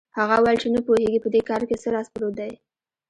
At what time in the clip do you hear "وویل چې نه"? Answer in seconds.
0.37-0.81